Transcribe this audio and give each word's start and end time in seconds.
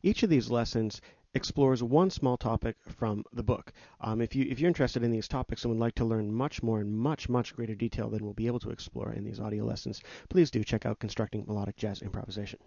Each 0.03 0.21
of 0.21 0.29
these 0.29 0.51
lessons 0.51 1.01
explores 1.33 1.83
one 1.83 2.09
small 2.09 2.37
topic 2.37 2.75
from 2.87 3.23
the 3.33 3.43
book. 3.43 3.71
Um, 4.01 4.21
if, 4.21 4.35
you, 4.35 4.45
if 4.49 4.59
you're 4.59 4.67
interested 4.67 5.03
in 5.03 5.11
these 5.11 5.27
topics 5.27 5.63
and 5.63 5.73
would 5.73 5.79
like 5.79 5.95
to 5.95 6.05
learn 6.05 6.33
much 6.33 6.63
more 6.63 6.81
in 6.81 6.95
much, 6.95 7.29
much 7.29 7.55
greater 7.55 7.75
detail 7.75 8.09
than 8.09 8.23
we'll 8.23 8.33
be 8.33 8.47
able 8.47 8.59
to 8.59 8.71
explore 8.71 9.11
in 9.11 9.23
these 9.23 9.39
audio 9.39 9.65
lessons, 9.65 10.01
please 10.29 10.51
do 10.51 10.63
check 10.63 10.85
out 10.85 10.99
Constructing 10.99 11.45
Melodic 11.45 11.75
Jazz 11.75 12.01
Improvisation. 12.01 12.59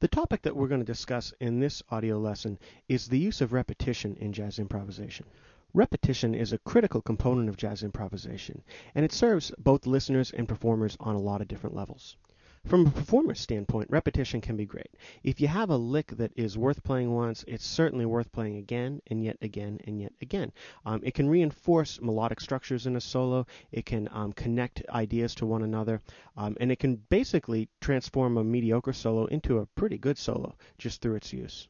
The 0.00 0.08
topic 0.08 0.42
that 0.42 0.56
we're 0.56 0.68
going 0.68 0.80
to 0.80 0.84
discuss 0.84 1.32
in 1.40 1.60
this 1.60 1.82
audio 1.88 2.18
lesson 2.18 2.58
is 2.88 3.06
the 3.06 3.18
use 3.18 3.40
of 3.40 3.52
repetition 3.52 4.16
in 4.16 4.32
jazz 4.32 4.58
improvisation. 4.58 5.26
Repetition 5.72 6.34
is 6.34 6.52
a 6.52 6.58
critical 6.58 7.00
component 7.00 7.48
of 7.48 7.56
jazz 7.56 7.82
improvisation, 7.82 8.62
and 8.94 9.04
it 9.04 9.12
serves 9.12 9.52
both 9.58 9.86
listeners 9.86 10.30
and 10.30 10.48
performers 10.48 10.96
on 11.00 11.14
a 11.14 11.20
lot 11.20 11.40
of 11.40 11.48
different 11.48 11.76
levels. 11.76 12.16
From 12.66 12.86
a 12.86 12.90
performer's 12.90 13.40
standpoint, 13.40 13.90
repetition 13.90 14.40
can 14.40 14.56
be 14.56 14.64
great. 14.64 14.96
If 15.22 15.38
you 15.38 15.48
have 15.48 15.68
a 15.68 15.76
lick 15.76 16.06
that 16.16 16.32
is 16.34 16.56
worth 16.56 16.82
playing 16.82 17.12
once, 17.12 17.44
it's 17.46 17.66
certainly 17.66 18.06
worth 18.06 18.32
playing 18.32 18.56
again 18.56 19.02
and 19.08 19.22
yet 19.22 19.36
again 19.42 19.80
and 19.84 20.00
yet 20.00 20.14
again. 20.22 20.50
Um, 20.86 21.02
it 21.04 21.12
can 21.12 21.28
reinforce 21.28 22.00
melodic 22.00 22.40
structures 22.40 22.86
in 22.86 22.96
a 22.96 23.02
solo, 23.02 23.46
it 23.70 23.84
can 23.84 24.08
um, 24.12 24.32
connect 24.32 24.82
ideas 24.88 25.34
to 25.34 25.46
one 25.46 25.62
another, 25.62 26.00
um, 26.38 26.56
and 26.58 26.72
it 26.72 26.78
can 26.78 26.96
basically 26.96 27.68
transform 27.82 28.38
a 28.38 28.44
mediocre 28.44 28.94
solo 28.94 29.26
into 29.26 29.58
a 29.58 29.66
pretty 29.66 29.98
good 29.98 30.16
solo 30.16 30.56
just 30.78 31.02
through 31.02 31.16
its 31.16 31.34
use. 31.34 31.68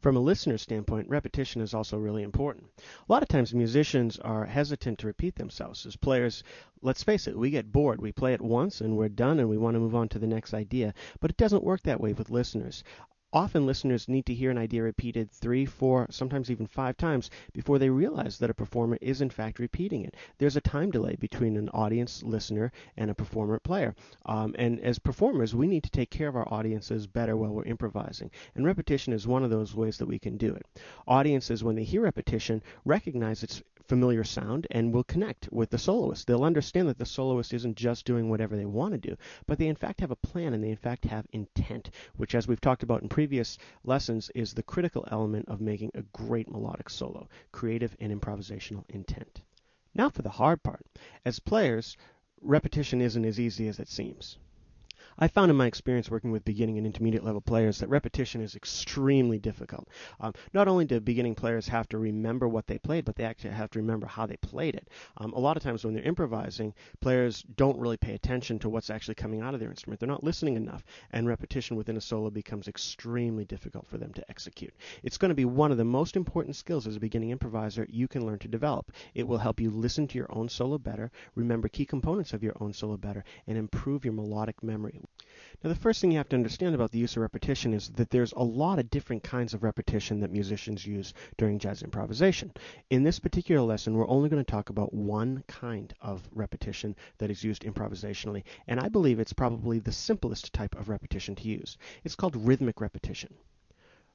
From 0.00 0.16
a 0.16 0.20
listener 0.20 0.58
standpoint, 0.58 1.08
repetition 1.08 1.62
is 1.62 1.74
also 1.74 1.96
really 1.96 2.24
important. 2.24 2.66
A 2.78 3.12
lot 3.12 3.22
of 3.22 3.28
times 3.28 3.54
musicians 3.54 4.18
are 4.18 4.46
hesitant 4.46 4.98
to 4.98 5.06
repeat 5.06 5.36
themselves. 5.36 5.86
As 5.86 5.94
players, 5.94 6.42
let's 6.82 7.04
face 7.04 7.28
it, 7.28 7.38
we 7.38 7.50
get 7.50 7.70
bored. 7.70 8.02
We 8.02 8.10
play 8.10 8.34
it 8.34 8.40
once 8.40 8.80
and 8.80 8.96
we're 8.96 9.08
done 9.08 9.38
and 9.38 9.48
we 9.48 9.58
want 9.58 9.74
to 9.74 9.80
move 9.80 9.94
on 9.94 10.08
to 10.08 10.18
the 10.18 10.26
next 10.26 10.54
idea. 10.54 10.92
But 11.20 11.30
it 11.30 11.36
doesn't 11.36 11.62
work 11.62 11.82
that 11.82 12.00
way 12.00 12.12
with 12.12 12.30
listeners. 12.30 12.82
Often 13.32 13.64
listeners 13.64 14.08
need 14.08 14.26
to 14.26 14.34
hear 14.34 14.50
an 14.50 14.58
idea 14.58 14.82
repeated 14.82 15.30
three, 15.30 15.64
four, 15.64 16.08
sometimes 16.10 16.50
even 16.50 16.66
five 16.66 16.96
times 16.96 17.30
before 17.52 17.78
they 17.78 17.88
realize 17.88 18.38
that 18.38 18.50
a 18.50 18.54
performer 18.54 18.98
is 19.00 19.20
in 19.20 19.30
fact 19.30 19.60
repeating 19.60 20.04
it. 20.04 20.16
There's 20.38 20.56
a 20.56 20.60
time 20.60 20.90
delay 20.90 21.14
between 21.14 21.56
an 21.56 21.68
audience 21.68 22.24
listener 22.24 22.72
and 22.96 23.08
a 23.08 23.14
performer 23.14 23.60
player. 23.60 23.94
Um, 24.26 24.56
and 24.58 24.80
as 24.80 24.98
performers, 24.98 25.54
we 25.54 25.68
need 25.68 25.84
to 25.84 25.90
take 25.90 26.10
care 26.10 26.26
of 26.26 26.34
our 26.34 26.52
audiences 26.52 27.06
better 27.06 27.36
while 27.36 27.52
we're 27.52 27.64
improvising. 27.64 28.32
And 28.56 28.66
repetition 28.66 29.12
is 29.12 29.28
one 29.28 29.44
of 29.44 29.50
those 29.50 29.76
ways 29.76 29.98
that 29.98 30.08
we 30.08 30.18
can 30.18 30.36
do 30.36 30.52
it. 30.52 30.66
Audiences, 31.06 31.62
when 31.62 31.76
they 31.76 31.84
hear 31.84 32.00
repetition, 32.00 32.60
recognize 32.84 33.44
it's 33.44 33.62
familiar 33.90 34.22
sound 34.22 34.68
and 34.70 34.94
will 34.94 35.02
connect 35.02 35.48
with 35.50 35.68
the 35.70 35.76
soloist. 35.76 36.24
They'll 36.24 36.44
understand 36.44 36.88
that 36.88 36.98
the 36.98 37.04
soloist 37.04 37.52
isn't 37.52 37.76
just 37.76 38.04
doing 38.04 38.30
whatever 38.30 38.56
they 38.56 38.64
want 38.64 38.92
to 38.92 38.98
do, 38.98 39.16
but 39.46 39.58
they 39.58 39.66
in 39.66 39.74
fact 39.74 40.00
have 40.00 40.12
a 40.12 40.16
plan 40.16 40.54
and 40.54 40.62
they 40.62 40.70
in 40.70 40.76
fact 40.76 41.06
have 41.06 41.26
intent, 41.32 41.90
which, 42.14 42.36
as 42.36 42.46
we've 42.46 42.60
talked 42.60 42.84
about 42.84 43.02
in 43.02 43.08
previous 43.08 43.58
lessons, 43.82 44.30
is 44.32 44.54
the 44.54 44.62
critical 44.62 45.04
element 45.10 45.48
of 45.48 45.60
making 45.60 45.90
a 45.94 46.02
great 46.12 46.48
melodic 46.48 46.88
solo 46.88 47.28
creative 47.50 47.96
and 47.98 48.12
improvisational 48.12 48.84
intent. 48.90 49.42
Now 49.92 50.08
for 50.08 50.22
the 50.22 50.30
hard 50.30 50.62
part. 50.62 50.86
As 51.24 51.40
players, 51.40 51.96
repetition 52.40 53.00
isn't 53.00 53.24
as 53.24 53.40
easy 53.40 53.66
as 53.66 53.80
it 53.80 53.88
seems. 53.88 54.38
I 55.22 55.28
found 55.28 55.50
in 55.50 55.56
my 55.58 55.66
experience 55.66 56.10
working 56.10 56.30
with 56.30 56.46
beginning 56.46 56.78
and 56.78 56.86
intermediate 56.86 57.22
level 57.22 57.42
players 57.42 57.78
that 57.78 57.90
repetition 57.90 58.40
is 58.40 58.56
extremely 58.56 59.38
difficult. 59.38 59.86
Um, 60.18 60.32
not 60.54 60.66
only 60.66 60.86
do 60.86 60.98
beginning 60.98 61.34
players 61.34 61.68
have 61.68 61.86
to 61.90 61.98
remember 61.98 62.48
what 62.48 62.66
they 62.66 62.78
played, 62.78 63.04
but 63.04 63.16
they 63.16 63.24
actually 63.24 63.50
have 63.50 63.68
to 63.72 63.80
remember 63.80 64.06
how 64.06 64.24
they 64.24 64.38
played 64.38 64.76
it. 64.76 64.88
Um, 65.18 65.34
a 65.34 65.38
lot 65.38 65.58
of 65.58 65.62
times 65.62 65.84
when 65.84 65.92
they're 65.92 66.02
improvising, 66.04 66.72
players 67.02 67.42
don't 67.42 67.78
really 67.78 67.98
pay 67.98 68.14
attention 68.14 68.58
to 68.60 68.70
what's 68.70 68.88
actually 68.88 69.14
coming 69.14 69.42
out 69.42 69.52
of 69.52 69.60
their 69.60 69.68
instrument. 69.68 70.00
They're 70.00 70.08
not 70.08 70.24
listening 70.24 70.56
enough, 70.56 70.84
and 71.10 71.28
repetition 71.28 71.76
within 71.76 71.98
a 71.98 72.00
solo 72.00 72.30
becomes 72.30 72.66
extremely 72.66 73.44
difficult 73.44 73.86
for 73.86 73.98
them 73.98 74.14
to 74.14 74.30
execute. 74.30 74.72
It's 75.02 75.18
going 75.18 75.28
to 75.28 75.34
be 75.34 75.44
one 75.44 75.70
of 75.70 75.76
the 75.76 75.84
most 75.84 76.16
important 76.16 76.56
skills 76.56 76.86
as 76.86 76.96
a 76.96 77.00
beginning 77.00 77.28
improviser 77.28 77.86
you 77.90 78.08
can 78.08 78.24
learn 78.24 78.38
to 78.38 78.48
develop. 78.48 78.90
It 79.14 79.28
will 79.28 79.36
help 79.36 79.60
you 79.60 79.68
listen 79.68 80.08
to 80.08 80.16
your 80.16 80.34
own 80.34 80.48
solo 80.48 80.78
better, 80.78 81.10
remember 81.34 81.68
key 81.68 81.84
components 81.84 82.32
of 82.32 82.42
your 82.42 82.56
own 82.58 82.72
solo 82.72 82.96
better, 82.96 83.22
and 83.46 83.58
improve 83.58 84.06
your 84.06 84.14
melodic 84.14 84.62
memory. 84.62 85.02
Now, 85.62 85.68
the 85.68 85.76
first 85.76 86.00
thing 86.00 86.10
you 86.10 86.16
have 86.16 86.30
to 86.30 86.36
understand 86.36 86.74
about 86.74 86.90
the 86.90 86.98
use 86.98 87.16
of 87.16 87.20
repetition 87.20 87.74
is 87.74 87.90
that 87.90 88.08
there's 88.08 88.32
a 88.32 88.42
lot 88.42 88.78
of 88.78 88.88
different 88.88 89.22
kinds 89.22 89.52
of 89.52 89.62
repetition 89.62 90.20
that 90.20 90.30
musicians 90.30 90.86
use 90.86 91.12
during 91.36 91.58
jazz 91.58 91.82
improvisation. 91.82 92.50
In 92.88 93.02
this 93.02 93.18
particular 93.18 93.60
lesson, 93.60 93.94
we're 93.94 94.08
only 94.08 94.30
going 94.30 94.42
to 94.42 94.50
talk 94.50 94.70
about 94.70 94.94
one 94.94 95.44
kind 95.48 95.92
of 96.00 96.26
repetition 96.32 96.96
that 97.18 97.30
is 97.30 97.44
used 97.44 97.64
improvisationally, 97.64 98.44
and 98.68 98.80
I 98.80 98.88
believe 98.88 99.20
it's 99.20 99.34
probably 99.34 99.78
the 99.78 99.92
simplest 99.92 100.54
type 100.54 100.74
of 100.76 100.88
repetition 100.88 101.34
to 101.34 101.48
use. 101.48 101.76
It's 102.04 102.16
called 102.16 102.36
rhythmic 102.36 102.80
repetition. 102.80 103.34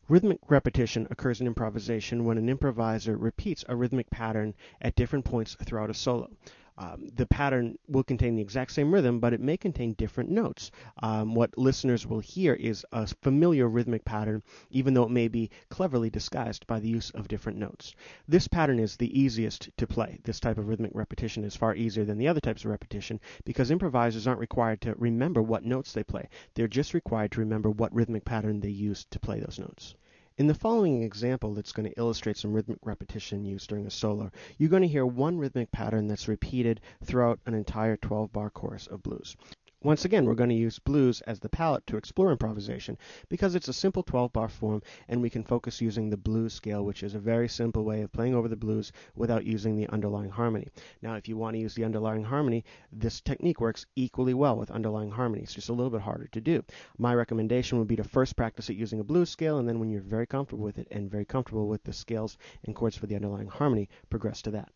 Rhythmic 0.09 0.39
repetition 0.49 1.05
occurs 1.11 1.41
in 1.41 1.47
improvisation 1.47 2.25
when 2.25 2.39
an 2.39 2.49
improviser 2.49 3.17
repeats 3.17 3.63
a 3.69 3.75
rhythmic 3.75 4.09
pattern 4.09 4.55
at 4.81 4.95
different 4.95 5.25
points 5.25 5.55
throughout 5.63 5.91
a 5.91 5.93
solo. 5.93 6.31
Um, 6.77 7.07
the 7.15 7.25
pattern 7.25 7.77
will 7.87 8.03
contain 8.03 8.35
the 8.35 8.41
exact 8.41 8.71
same 8.71 8.93
rhythm, 8.93 9.19
but 9.19 9.33
it 9.33 9.39
may 9.39 9.55
contain 9.55 9.93
different 9.93 10.29
notes. 10.29 10.71
Um, 11.01 11.33
what 11.33 11.57
listeners 11.57 12.05
will 12.05 12.19
hear 12.19 12.53
is 12.53 12.85
a 12.91 13.07
familiar 13.07 13.69
rhythmic 13.69 14.03
pattern, 14.03 14.43
even 14.71 14.93
though 14.93 15.03
it 15.03 15.11
may 15.11 15.27
be 15.29 15.49
cleverly 15.69 16.09
disguised 16.09 16.67
by 16.67 16.79
the 16.79 16.89
use 16.89 17.11
of 17.11 17.27
different 17.27 17.57
notes. 17.57 17.95
This 18.27 18.47
pattern 18.47 18.79
is 18.79 18.97
the 18.97 19.19
easiest 19.19 19.69
to 19.77 19.87
play. 19.87 20.19
This 20.23 20.39
type 20.39 20.57
of 20.57 20.67
rhythmic 20.67 20.91
repetition 20.93 21.43
is 21.43 21.55
far 21.55 21.75
easier 21.75 22.03
than 22.03 22.17
the 22.17 22.27
other 22.27 22.41
types 22.41 22.65
of 22.65 22.71
repetition 22.71 23.19
because 23.45 23.71
improvisers 23.71 24.27
aren't 24.27 24.39
required 24.39 24.81
to 24.81 24.95
remember 24.95 25.41
what 25.41 25.63
notes 25.63 25.93
they 25.93 26.03
play. 26.03 26.27
They're 26.53 26.67
just 26.67 26.93
required 26.93 27.31
to 27.31 27.39
remember 27.39 27.69
what 27.69 27.93
rhythmic 27.93 28.25
pattern 28.25 28.59
they 28.59 28.69
use 28.69 29.05
to 29.11 29.19
play 29.19 29.39
those 29.39 29.59
notes. 29.59 29.95
In 30.37 30.47
the 30.47 30.53
following 30.53 31.01
example 31.01 31.53
that's 31.53 31.71
going 31.71 31.89
to 31.89 31.97
illustrate 31.97 32.35
some 32.35 32.51
rhythmic 32.51 32.79
repetition 32.83 33.45
used 33.45 33.69
during 33.69 33.87
a 33.87 33.89
solo, 33.89 34.31
you're 34.57 34.69
going 34.69 34.81
to 34.81 34.87
hear 34.87 35.05
one 35.05 35.37
rhythmic 35.37 35.71
pattern 35.71 36.07
that's 36.09 36.27
repeated 36.27 36.81
throughout 37.01 37.39
an 37.45 37.53
entire 37.53 37.95
12 37.95 38.33
bar 38.33 38.49
chorus 38.49 38.85
of 38.87 39.01
blues. 39.01 39.37
Once 39.85 40.03
again, 40.03 40.25
we're 40.25 40.33
going 40.33 40.49
to 40.49 40.55
use 40.55 40.79
blues 40.79 41.21
as 41.27 41.39
the 41.39 41.47
palette 41.47 41.85
to 41.85 41.95
explore 41.95 42.31
improvisation 42.31 42.97
because 43.29 43.53
it's 43.53 43.67
a 43.67 43.73
simple 43.73 44.01
12 44.01 44.33
bar 44.33 44.49
form 44.49 44.81
and 45.09 45.21
we 45.21 45.29
can 45.29 45.43
focus 45.43 45.79
using 45.79 46.09
the 46.09 46.17
blues 46.17 46.53
scale, 46.53 46.83
which 46.83 47.03
is 47.03 47.13
a 47.13 47.19
very 47.19 47.47
simple 47.47 47.83
way 47.83 48.01
of 48.01 48.11
playing 48.11 48.33
over 48.33 48.47
the 48.47 48.55
blues 48.55 48.91
without 49.13 49.45
using 49.45 49.75
the 49.75 49.87
underlying 49.89 50.31
harmony. 50.31 50.67
Now, 51.03 51.13
if 51.13 51.27
you 51.27 51.37
want 51.37 51.53
to 51.53 51.59
use 51.59 51.75
the 51.75 51.83
underlying 51.83 52.23
harmony, 52.23 52.65
this 52.91 53.21
technique 53.21 53.61
works 53.61 53.85
equally 53.95 54.33
well 54.33 54.57
with 54.57 54.71
underlying 54.71 55.11
harmony. 55.11 55.43
It's 55.43 55.53
just 55.53 55.69
a 55.69 55.73
little 55.73 55.91
bit 55.91 56.01
harder 56.01 56.29
to 56.31 56.41
do. 56.41 56.63
My 56.97 57.13
recommendation 57.13 57.77
would 57.77 57.87
be 57.87 57.97
to 57.97 58.03
first 58.03 58.35
practice 58.35 58.71
it 58.71 58.77
using 58.77 59.01
a 59.01 59.03
blues 59.03 59.29
scale, 59.29 59.59
and 59.59 59.69
then 59.69 59.79
when 59.79 59.91
you're 59.91 60.01
very 60.01 60.25
comfortable 60.25 60.63
with 60.63 60.79
it 60.79 60.87
and 60.89 61.11
very 61.11 61.25
comfortable 61.25 61.67
with 61.67 61.83
the 61.83 61.93
scales 61.93 62.39
and 62.63 62.75
chords 62.75 62.97
for 62.97 63.05
the 63.05 63.13
underlying 63.13 63.49
harmony, 63.49 63.87
progress 64.09 64.41
to 64.41 64.49
that. 64.49 64.69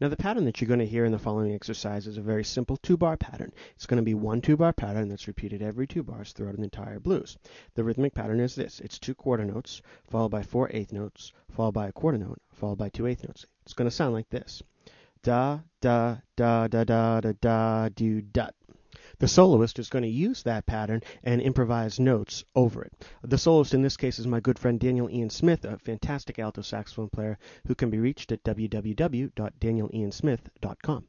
Now 0.00 0.08
the 0.08 0.16
pattern 0.16 0.44
that 0.44 0.60
you're 0.60 0.68
going 0.68 0.80
to 0.80 0.86
hear 0.86 1.04
in 1.04 1.12
the 1.12 1.18
following 1.18 1.54
exercise 1.54 2.06
is 2.06 2.16
a 2.16 2.22
very 2.22 2.44
simple 2.44 2.76
two-bar 2.76 3.16
pattern. 3.16 3.52
It's 3.74 3.86
going 3.86 3.96
to 3.98 4.02
be 4.02 4.14
one 4.14 4.40
two-bar 4.40 4.72
pattern 4.72 5.08
that's 5.08 5.28
repeated 5.28 5.62
every 5.62 5.86
two 5.86 6.02
bars 6.02 6.32
throughout 6.32 6.56
an 6.56 6.64
entire 6.64 7.00
blues. 7.00 7.36
The 7.74 7.84
rhythmic 7.84 8.14
pattern 8.14 8.40
is 8.40 8.54
this. 8.54 8.80
It's 8.80 8.98
two 8.98 9.14
quarter 9.14 9.44
notes, 9.44 9.82
followed 10.10 10.30
by 10.30 10.42
four 10.42 10.70
eighth 10.72 10.92
notes, 10.92 11.32
followed 11.50 11.72
by 11.72 11.88
a 11.88 11.92
quarter 11.92 12.18
note, 12.18 12.40
followed 12.50 12.78
by 12.78 12.88
two 12.88 13.06
eighth 13.06 13.24
notes. 13.24 13.46
It's 13.64 13.74
going 13.74 13.88
to 13.88 13.94
sound 13.94 14.14
like 14.14 14.28
this. 14.30 14.62
Da, 15.22 15.60
da, 15.80 16.18
da, 16.36 16.68
da, 16.68 16.84
da, 16.84 17.20
da, 17.20 17.32
da, 17.40 17.88
do, 17.88 18.20
dut. 18.20 18.54
The 19.20 19.26
soloist 19.26 19.80
is 19.80 19.88
going 19.88 20.04
to 20.04 20.08
use 20.08 20.44
that 20.44 20.66
pattern 20.66 21.02
and 21.24 21.40
improvise 21.40 21.98
notes 21.98 22.44
over 22.54 22.84
it. 22.84 22.92
The 23.22 23.36
soloist 23.36 23.74
in 23.74 23.82
this 23.82 23.96
case 23.96 24.20
is 24.20 24.28
my 24.28 24.38
good 24.38 24.60
friend 24.60 24.78
Daniel 24.78 25.10
Ian 25.10 25.30
Smith, 25.30 25.64
a 25.64 25.76
fantastic 25.76 26.38
alto 26.38 26.62
saxophone 26.62 27.08
player 27.08 27.36
who 27.66 27.74
can 27.74 27.90
be 27.90 27.98
reached 27.98 28.30
at 28.30 28.44
www.danieliansmith.com. 28.44 31.08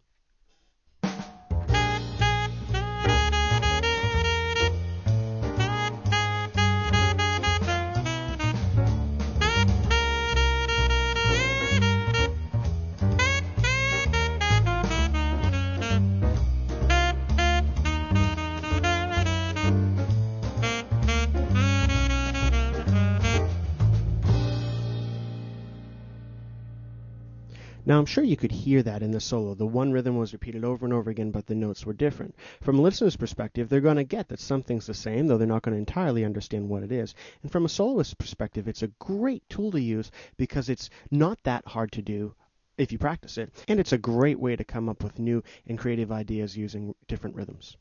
Now, 27.90 27.98
I'm 27.98 28.06
sure 28.06 28.24
you 28.24 28.38
could 28.38 28.52
hear 28.52 28.84
that 28.84 29.02
in 29.02 29.10
the 29.10 29.20
solo. 29.20 29.56
The 29.56 29.66
one 29.66 29.92
rhythm 29.92 30.16
was 30.16 30.32
repeated 30.32 30.64
over 30.64 30.86
and 30.86 30.94
over 30.94 31.10
again, 31.10 31.32
but 31.32 31.48
the 31.48 31.56
notes 31.56 31.88
were 31.88 31.94
different. 31.94 32.36
From 32.62 32.78
a 32.78 32.84
listener's 32.84 33.16
perspective, 33.16 33.68
they're 33.68 33.82
going 33.82 33.98
to 33.98 34.04
get 34.04 34.28
that 34.28 34.40
something's 34.40 34.86
the 34.86 34.94
same, 34.94 35.26
though 35.26 35.40
they're 35.40 35.48
not 35.48 35.64
going 35.64 35.74
to 35.74 35.80
entirely 35.80 36.24
understand 36.24 36.70
what 36.70 36.84
it 36.84 36.92
is. 36.92 37.16
And 37.42 37.52
from 37.52 37.66
a 37.66 37.68
soloist's 37.68 38.14
perspective, 38.14 38.68
it's 38.68 38.84
a 38.84 38.94
great 39.00 39.42
tool 39.50 39.72
to 39.72 39.82
use 39.82 40.12
because 40.38 40.70
it's 40.70 40.92
not 41.10 41.42
that 41.46 41.66
hard 41.66 41.92
to 41.94 42.04
do 42.04 42.36
if 42.78 42.92
you 42.92 43.00
practice 43.00 43.40
it, 43.40 43.52
and 43.68 43.80
it's 43.80 43.92
a 43.92 43.98
great 43.98 44.40
way 44.40 44.56
to 44.56 44.64
come 44.64 44.88
up 44.88 45.02
with 45.02 45.18
new 45.18 45.42
and 45.66 45.80
creative 45.80 46.12
ideas 46.12 46.56
using 46.56 46.94
different 47.08 47.36
rhythms. 47.36 47.76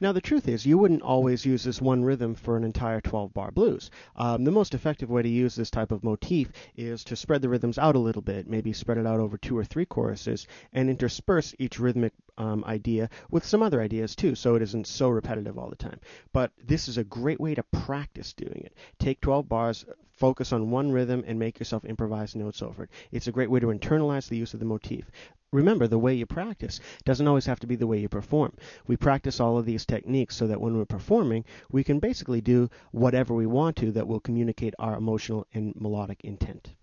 Now, 0.00 0.12
the 0.12 0.20
truth 0.20 0.48
is, 0.48 0.66
you 0.66 0.78
wouldn't 0.78 1.02
always 1.02 1.44
use 1.44 1.64
this 1.64 1.80
one 1.80 2.04
rhythm 2.04 2.34
for 2.34 2.56
an 2.56 2.64
entire 2.64 3.00
12 3.00 3.32
bar 3.34 3.50
blues. 3.50 3.90
Um, 4.16 4.44
the 4.44 4.50
most 4.50 4.74
effective 4.74 5.10
way 5.10 5.22
to 5.22 5.28
use 5.28 5.54
this 5.54 5.70
type 5.70 5.92
of 5.92 6.04
motif 6.04 6.52
is 6.76 7.04
to 7.04 7.16
spread 7.16 7.42
the 7.42 7.48
rhythms 7.48 7.78
out 7.78 7.96
a 7.96 7.98
little 7.98 8.22
bit, 8.22 8.48
maybe 8.48 8.72
spread 8.72 8.98
it 8.98 9.06
out 9.06 9.20
over 9.20 9.36
two 9.36 9.56
or 9.56 9.64
three 9.64 9.86
choruses, 9.86 10.46
and 10.72 10.90
intersperse 10.90 11.54
each 11.58 11.78
rhythmic 11.78 12.12
um, 12.38 12.64
idea 12.64 13.10
with 13.30 13.44
some 13.44 13.62
other 13.62 13.80
ideas 13.80 14.14
too, 14.14 14.34
so 14.34 14.54
it 14.54 14.62
isn't 14.62 14.86
so 14.86 15.08
repetitive 15.08 15.58
all 15.58 15.68
the 15.70 15.76
time. 15.76 16.00
But 16.32 16.52
this 16.64 16.88
is 16.88 16.98
a 16.98 17.04
great 17.04 17.40
way 17.40 17.54
to 17.54 17.62
practice 17.62 18.32
doing 18.32 18.62
it. 18.64 18.74
Take 18.98 19.20
12 19.20 19.48
bars, 19.48 19.84
focus 20.18 20.52
on 20.52 20.70
one 20.70 20.92
rhythm, 20.92 21.24
and 21.26 21.38
make 21.38 21.58
yourself 21.58 21.84
improvise 21.84 22.34
notes 22.34 22.60
over 22.60 22.84
it. 22.84 22.90
It's 23.12 23.28
a 23.28 23.32
great 23.32 23.50
way 23.50 23.60
to 23.60 23.68
internalize 23.68 24.28
the 24.28 24.36
use 24.36 24.52
of 24.52 24.60
the 24.60 24.66
motif. 24.66 25.10
Remember, 25.50 25.86
the 25.86 25.98
way 25.98 26.12
you 26.12 26.26
practice 26.26 26.80
doesn't 27.06 27.26
always 27.26 27.46
have 27.46 27.58
to 27.60 27.66
be 27.66 27.76
the 27.76 27.86
way 27.86 27.98
you 27.98 28.08
perform. 28.08 28.52
We 28.86 28.96
practice 28.96 29.40
all 29.40 29.56
of 29.56 29.64
these 29.64 29.86
techniques 29.86 30.36
so 30.36 30.46
that 30.46 30.60
when 30.60 30.76
we're 30.76 30.84
performing, 30.84 31.46
we 31.70 31.82
can 31.84 32.00
basically 32.00 32.42
do 32.42 32.68
whatever 32.90 33.32
we 33.32 33.46
want 33.46 33.76
to 33.76 33.90
that 33.92 34.06
will 34.06 34.20
communicate 34.20 34.74
our 34.78 34.96
emotional 34.96 35.46
and 35.54 35.74
melodic 35.80 36.20
intent. 36.22 36.74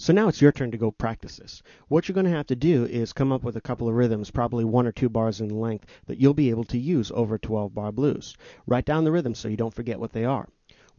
So 0.00 0.12
now 0.12 0.28
it's 0.28 0.40
your 0.40 0.52
turn 0.52 0.70
to 0.70 0.78
go 0.78 0.92
practice 0.92 1.38
this. 1.38 1.60
What 1.88 2.08
you're 2.08 2.14
going 2.14 2.24
to 2.26 2.30
have 2.30 2.46
to 2.46 2.56
do 2.56 2.84
is 2.84 3.12
come 3.12 3.32
up 3.32 3.42
with 3.42 3.56
a 3.56 3.60
couple 3.60 3.88
of 3.88 3.94
rhythms, 3.96 4.30
probably 4.30 4.64
one 4.64 4.86
or 4.86 4.92
two 4.92 5.08
bars 5.08 5.40
in 5.40 5.48
length, 5.48 5.86
that 6.06 6.18
you'll 6.18 6.34
be 6.34 6.50
able 6.50 6.62
to 6.64 6.78
use 6.78 7.10
over 7.12 7.36
12 7.36 7.74
bar 7.74 7.90
blues. 7.90 8.36
Write 8.66 8.84
down 8.84 9.02
the 9.04 9.10
rhythms 9.10 9.40
so 9.40 9.48
you 9.48 9.56
don't 9.56 9.74
forget 9.74 9.98
what 9.98 10.12
they 10.12 10.24
are. 10.24 10.48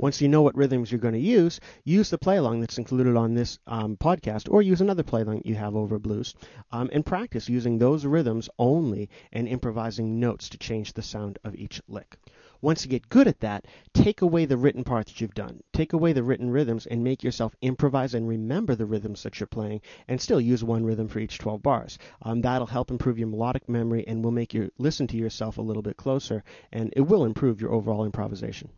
Once 0.01 0.21
you 0.21 0.29
know 0.29 0.41
what 0.41 0.55
rhythms 0.55 0.89
you're 0.89 0.97
going 0.97 1.13
to 1.13 1.19
use, 1.19 1.59
use 1.83 2.09
the 2.09 2.17
play 2.17 2.37
along 2.37 2.61
that's 2.61 2.77
included 2.77 3.17
on 3.17 3.33
this 3.33 3.59
um, 3.67 3.97
podcast, 3.97 4.49
or 4.49 4.61
use 4.61 4.79
another 4.79 5.03
play 5.03 5.23
along 5.23 5.41
you 5.43 5.55
have 5.55 5.75
over 5.75 5.99
blues, 5.99 6.33
um, 6.71 6.89
and 6.93 7.05
practice 7.05 7.49
using 7.49 7.77
those 7.77 8.05
rhythms 8.05 8.49
only 8.57 9.09
and 9.33 9.45
improvising 9.45 10.17
notes 10.17 10.47
to 10.47 10.57
change 10.57 10.93
the 10.93 11.01
sound 11.01 11.37
of 11.43 11.53
each 11.53 11.81
lick. 11.89 12.17
Once 12.61 12.85
you 12.85 12.89
get 12.89 13.09
good 13.09 13.27
at 13.27 13.41
that, 13.41 13.65
take 13.93 14.21
away 14.21 14.45
the 14.45 14.55
written 14.55 14.85
part 14.85 15.07
that 15.07 15.19
you've 15.19 15.33
done. 15.33 15.61
Take 15.73 15.91
away 15.91 16.13
the 16.13 16.23
written 16.23 16.49
rhythms 16.49 16.85
and 16.85 17.03
make 17.03 17.21
yourself 17.21 17.53
improvise 17.61 18.13
and 18.13 18.25
remember 18.25 18.75
the 18.75 18.85
rhythms 18.85 19.23
that 19.23 19.37
you're 19.37 19.47
playing 19.47 19.81
and 20.07 20.21
still 20.21 20.39
use 20.39 20.63
one 20.63 20.85
rhythm 20.85 21.09
for 21.09 21.19
each 21.19 21.39
12 21.39 21.61
bars. 21.61 21.97
Um, 22.21 22.39
that'll 22.39 22.67
help 22.67 22.89
improve 22.89 23.19
your 23.19 23.27
melodic 23.27 23.67
memory 23.67 24.07
and 24.07 24.23
will 24.23 24.31
make 24.31 24.53
you 24.53 24.71
listen 24.77 25.07
to 25.07 25.17
yourself 25.17 25.57
a 25.57 25.61
little 25.61 25.83
bit 25.83 25.97
closer 25.97 26.41
and 26.71 26.93
it 26.95 27.01
will 27.01 27.25
improve 27.25 27.59
your 27.59 27.73
overall 27.73 28.05
improvisation. 28.05 28.69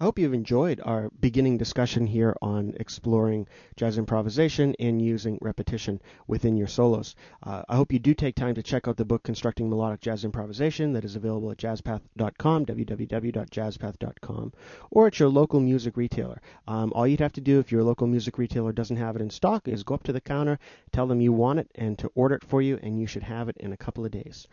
I 0.00 0.04
hope 0.04 0.18
you've 0.18 0.34
enjoyed 0.34 0.80
our 0.84 1.08
beginning 1.20 1.56
discussion 1.56 2.08
here 2.08 2.34
on 2.42 2.74
exploring 2.80 3.46
jazz 3.76 3.96
improvisation 3.96 4.74
and 4.80 5.00
using 5.00 5.38
repetition 5.40 6.02
within 6.26 6.56
your 6.56 6.66
solos. 6.66 7.14
Uh, 7.44 7.62
I 7.68 7.76
hope 7.76 7.92
you 7.92 8.00
do 8.00 8.12
take 8.12 8.34
time 8.34 8.56
to 8.56 8.62
check 8.62 8.88
out 8.88 8.96
the 8.96 9.04
book 9.04 9.22
Constructing 9.22 9.70
Melodic 9.70 10.00
Jazz 10.00 10.24
Improvisation 10.24 10.94
that 10.94 11.04
is 11.04 11.14
available 11.14 11.52
at 11.52 11.58
jazzpath.com, 11.58 12.66
www.jazzpath.com, 12.66 14.52
or 14.90 15.06
at 15.06 15.20
your 15.20 15.28
local 15.28 15.60
music 15.60 15.96
retailer. 15.96 16.42
Um, 16.66 16.92
all 16.92 17.06
you'd 17.06 17.20
have 17.20 17.32
to 17.34 17.40
do 17.40 17.60
if 17.60 17.70
your 17.70 17.84
local 17.84 18.08
music 18.08 18.36
retailer 18.36 18.72
doesn't 18.72 18.96
have 18.96 19.14
it 19.14 19.22
in 19.22 19.30
stock 19.30 19.68
is 19.68 19.84
go 19.84 19.94
up 19.94 20.02
to 20.02 20.12
the 20.12 20.20
counter, 20.20 20.58
tell 20.90 21.06
them 21.06 21.20
you 21.20 21.32
want 21.32 21.60
it, 21.60 21.70
and 21.76 21.96
to 22.00 22.10
order 22.16 22.34
it 22.34 22.42
for 22.42 22.60
you, 22.60 22.80
and 22.82 22.98
you 22.98 23.06
should 23.06 23.22
have 23.22 23.48
it 23.48 23.56
in 23.58 23.72
a 23.72 23.76
couple 23.76 24.04
of 24.04 24.10
days. 24.10 24.48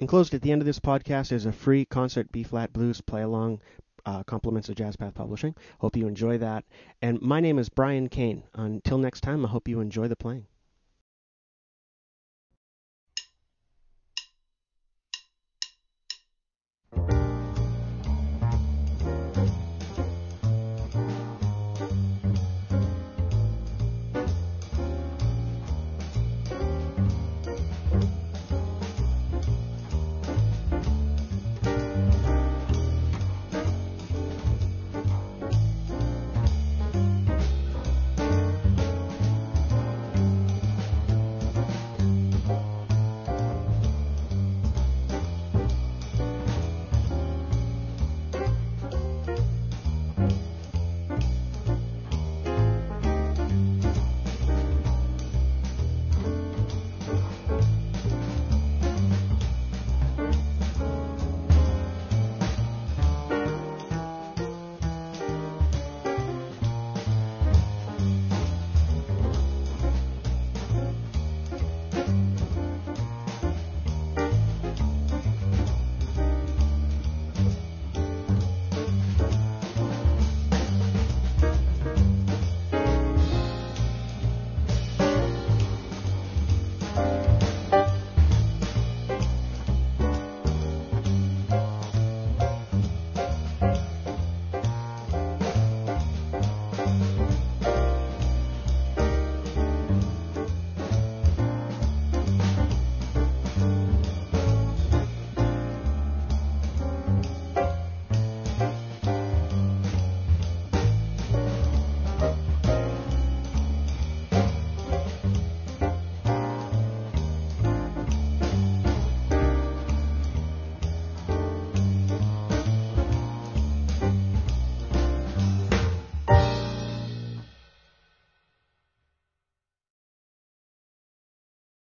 Enclosed 0.00 0.34
at 0.34 0.42
the 0.42 0.50
end 0.50 0.60
of 0.60 0.66
this 0.66 0.80
podcast 0.80 1.30
is 1.30 1.46
a 1.46 1.52
free 1.52 1.84
concert 1.84 2.32
B 2.32 2.42
flat 2.42 2.72
blues 2.72 3.00
play 3.00 3.22
along 3.22 3.60
uh, 4.06 4.22
compliments 4.24 4.68
of 4.68 4.76
Jazz 4.76 4.96
Path 4.96 5.14
Publishing. 5.14 5.54
Hope 5.78 5.96
you 5.96 6.06
enjoy 6.06 6.38
that. 6.38 6.64
And 7.02 7.20
my 7.20 7.40
name 7.40 7.58
is 7.58 7.68
Brian 7.68 8.08
Kane. 8.08 8.44
Until 8.54 8.98
next 8.98 9.20
time, 9.22 9.44
I 9.44 9.48
hope 9.48 9.68
you 9.68 9.80
enjoy 9.80 10.08
the 10.08 10.16
playing. 10.16 10.46